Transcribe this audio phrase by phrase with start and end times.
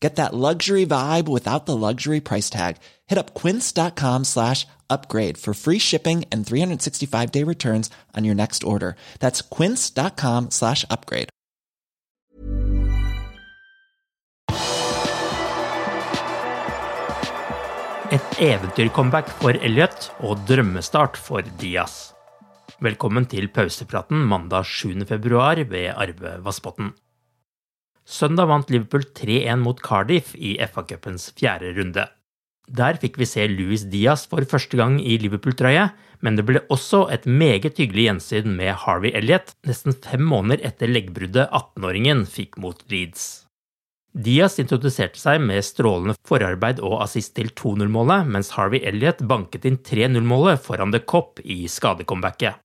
[0.00, 2.76] Get that luxury vibe without the luxury price tag.
[3.06, 8.62] Hit up quince.com slash upgrade for free shipping and 365 day returns on your next
[8.64, 8.94] order.
[9.18, 11.28] That's quince.com slash upgrade.
[18.10, 22.14] Et eventyrcomeback for Elliot og drømmestart for Diaz.
[22.80, 25.04] Velkommen til pausepraten mandag 7.
[25.04, 26.94] februar ved Arve Vassbotn.
[28.08, 32.06] Søndag vant Liverpool 3-1 mot Cardiff i FA-cupens fjerde runde.
[32.68, 35.90] Der fikk vi se Louis Diaz for første gang i Liverpool-trøye,
[36.24, 40.88] men det ble også et meget hyggelig gjensyn med Harvey Elliot nesten fem måneder etter
[40.88, 43.44] leggbruddet 18-åringen fikk mot Leeds.
[44.16, 49.78] Diaz introduserte seg med strålende forarbeid og assist til 2-0-målet, mens Harvey Elliot banket inn
[49.84, 52.56] 3-0-målet foran The Cop i skadecomebacket.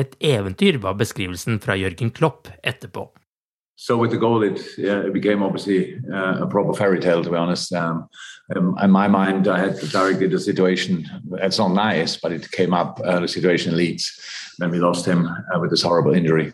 [0.00, 3.10] Et eventyr var beskrivelsen fra Jørgen Klopp etterpå.
[3.80, 7.36] So with the goal, it, it became obviously uh, a proper fairy tale, to be
[7.36, 7.72] honest.
[7.72, 8.08] Um,
[8.56, 11.06] um, in my mind, I had directly the situation.
[11.34, 14.20] It's not nice, but it came up uh, the situation in Leeds
[14.58, 16.52] when we lost him uh, with this horrible injury,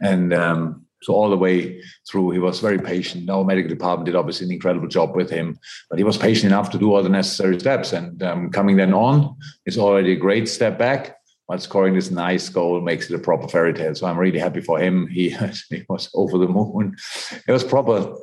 [0.00, 1.80] and um, so all the way
[2.10, 3.30] through, he was very patient.
[3.30, 5.56] Our medical department did obviously an incredible job with him,
[5.88, 7.92] but he was patient enough to do all the necessary steps.
[7.92, 11.18] And um, coming then on is already a great step back
[11.48, 13.94] but scoring this nice goal makes it a proper fairy tale.
[13.94, 15.06] So I'm really happy for him.
[15.14, 15.30] He,
[15.70, 16.96] he was over the moon.
[17.46, 18.16] It was proper,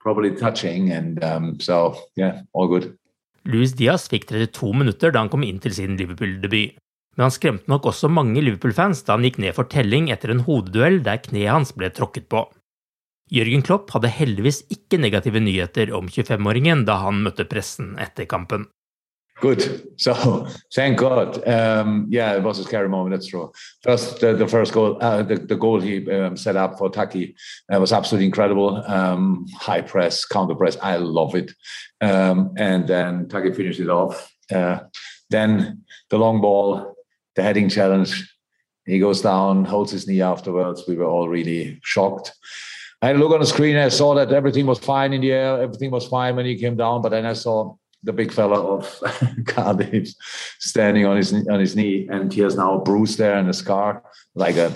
[0.00, 2.96] probably touching, and um, so yeah, all good.
[3.44, 6.76] Luis Diaz fikk 32 minutter da han kom inn til sin Liverpool-debut.
[7.16, 10.44] Men han skremte nok også mange Liverpool-fans da han gikk ned for telling etter en
[10.46, 12.44] hodeduell der kneet hans ble tråkket på.
[13.34, 18.68] Jørgen Klopp hadde heldigvis ikke negative nyheter om 25-åringen da han møtte pressen etter kampen.
[19.40, 19.88] Good.
[19.96, 21.46] So thank God.
[21.46, 23.14] Um, yeah, it was a scary moment.
[23.14, 23.52] That's true.
[23.82, 27.36] First, the, the first goal, uh, the, the goal he um, set up for Taki
[27.72, 28.82] uh, was absolutely incredible.
[28.86, 30.76] Um, high press, counter press.
[30.82, 31.52] I love it.
[32.00, 34.32] Um, and then Taki finished it off.
[34.52, 34.80] Uh,
[35.30, 36.96] then the long ball,
[37.36, 38.34] the heading challenge.
[38.86, 40.84] He goes down, holds his knee afterwards.
[40.88, 42.34] We were all really shocked.
[43.02, 43.76] I had a look on the screen.
[43.76, 45.62] I saw that everything was fine in the air.
[45.62, 47.02] Everything was fine when he came down.
[47.02, 49.02] But then I saw the big fella of
[49.46, 50.10] Cardiff
[50.58, 53.54] standing on his on his knee, and he has now a bruise there and a
[53.54, 54.02] scar,
[54.34, 54.72] like a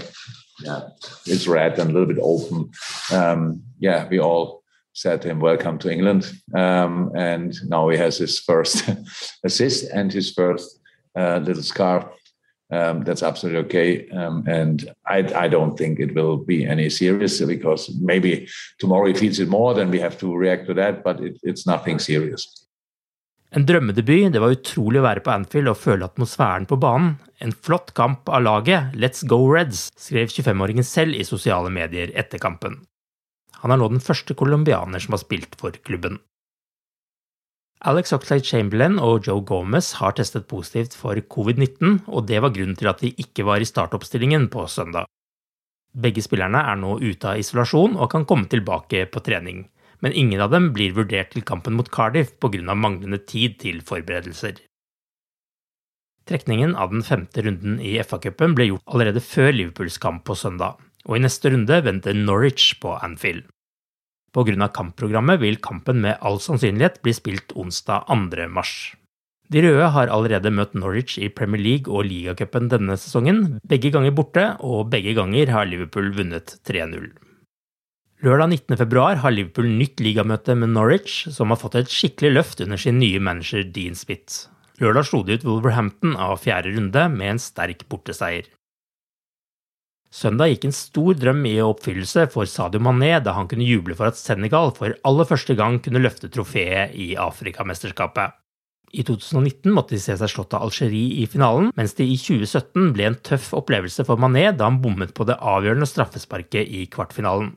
[0.61, 0.89] yeah,
[1.27, 2.71] it's red and a little bit open.
[3.13, 4.63] Um, yeah, we all
[4.93, 8.89] said to him, "Welcome to England," um, and now he has his first
[9.45, 10.81] assist and his first
[11.17, 12.13] uh, little scar.
[12.71, 17.39] Um, that's absolutely okay, um, and I, I don't think it will be any serious
[17.43, 21.05] because maybe tomorrow he feels it more, then we have to react to that.
[21.05, 22.62] But it, it's nothing serious.
[23.53, 27.19] En drømmedebut, det var utrolig å være på Anfield og føle atmosfæren på banen.
[27.45, 32.41] En flott kamp av laget, Let's go Reds, skrev 25-åringen selv i sosiale medier etter
[32.41, 32.79] kampen.
[33.61, 36.17] Han er nå den første colombianer som har spilt for klubben.
[37.85, 42.79] Alex Oxlade Chamberlain og Joe Gomez har testet positivt for covid-19, og det var grunnen
[42.79, 45.11] til at de ikke var i startoppstillingen på søndag.
[45.93, 49.67] Begge spillerne er nå ute av isolasjon og kan komme tilbake på trening
[50.03, 52.75] men ingen av dem blir vurdert til kampen mot Cardiff pga.
[52.75, 54.61] manglende tid til forberedelser.
[56.27, 60.79] Trekningen av den femte runden i FA-cupen ble gjort allerede før Liverpools kamp på søndag,
[61.07, 63.49] og i neste runde venter Norwich på Anfield.
[64.33, 64.69] Pga.
[64.69, 68.49] kampprogrammet vil kampen med all sannsynlighet bli spilt onsdag 2.
[68.49, 68.95] mars.
[69.53, 74.15] De røde har allerede møtt Norwich i Premier League og ligacupen denne sesongen, begge ganger
[74.17, 77.11] borte, og begge ganger har Liverpool vunnet 3-0.
[78.23, 82.79] Lørdag 19.2 har Liverpool nytt ligamøte med Norwich, som har fått et skikkelig løft under
[82.79, 84.45] sin nye manager Dean Spitt.
[84.79, 88.47] Lørdag slo de ut Wolverhampton av fjerde runde med en sterk borteseier.
[90.15, 94.13] Søndag gikk en stor drøm i oppfyllelse for Sadio Mané da han kunne juble for
[94.13, 98.37] at Senegal for aller første gang kunne løfte trofeet i Afrikamesterskapet.
[98.93, 102.93] I 2019 måtte de se seg slått av Algerie i finalen, mens det i 2017
[102.95, 107.57] ble en tøff opplevelse for Mané da han bommet på det avgjørende straffesparket i kvartfinalen.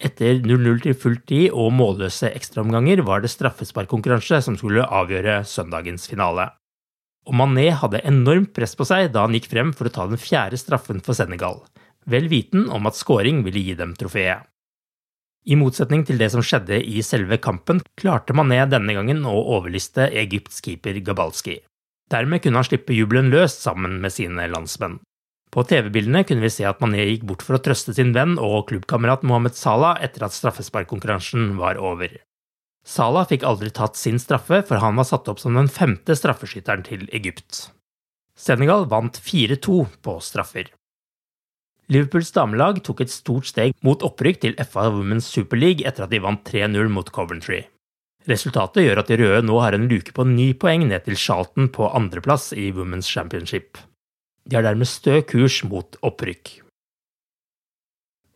[0.00, 6.08] Etter 0-0 til full tid og målløse ekstraomganger var det straffesparkkonkurranse som skulle avgjøre søndagens
[6.08, 6.46] finale.
[7.28, 10.20] Og Mané hadde enormt press på seg da han gikk frem for å ta den
[10.20, 11.60] fjerde straffen for Senegal,
[12.08, 14.48] vel viten om at scoring ville gi dem trofeet.
[15.44, 20.08] I motsetning til det som skjedde i selve kampen, klarte Mané denne gangen å overliste
[20.22, 21.58] Egypts keeper Gabalski.
[22.12, 24.98] Dermed kunne han slippe jubelen løs sammen med sine landsmenn.
[25.50, 28.68] På TV-bildene kunne vi se at Mané gikk bort for å trøste sin venn og
[28.70, 32.20] klubbkamerat Mohammed Salah etter at straffesparkkonkurransen var over.
[32.86, 36.86] Salah fikk aldri tatt sin straffe, for han var satt opp som den femte straffeskytteren
[36.86, 37.66] til Egypt.
[38.38, 40.70] Senegal vant 4-2 på straffer.
[41.90, 46.14] Liverpools damelag tok et stort steg mot opprykk til FA Women's Super League etter at
[46.14, 47.64] de vant 3-0 mot Coventry.
[48.30, 51.66] Resultatet gjør at de røde nå har en luke på ni poeng ned til Charlton
[51.74, 53.80] på andreplass i Women's Championship.
[54.50, 56.56] De har dermed stø kurs mot opprykk.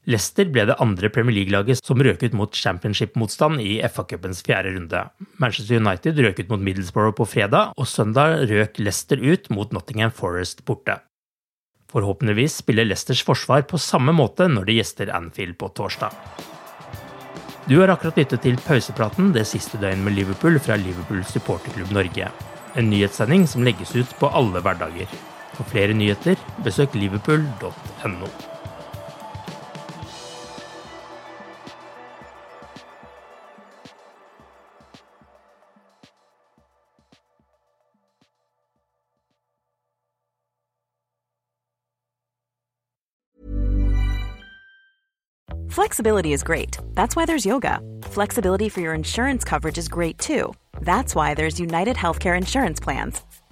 [0.04, 5.00] Leicester ble det andre Premier League-laget som røk ut mot championship-motstand i FA-cupens fjerde runde.
[5.40, 10.12] Manchester United røk ut mot Middlesbrough på fredag, og søndag røk Leicester ut mot Nottingham
[10.12, 11.00] Forest borte.
[11.90, 16.12] Forhåpentligvis spiller Leicesters forsvar på samme måte når de gjester Anfield på torsdag.
[17.64, 22.28] Du har akkurat lyttet til pausepraten det siste døgnet med Liverpool fra Liverpool supporterklubb Norge.
[22.76, 25.08] En nyhetssending som legges ut på alle hverdager.
[25.54, 28.28] For flere nyheter, besøk liverpool.no.
[45.68, 46.78] Flexibility is great.
[46.94, 47.80] That's why there's yoga.
[48.04, 50.54] Flexibility for your insurance coverage is great too.
[50.80, 53.20] That's why there's United Healthcare Insurance Plans.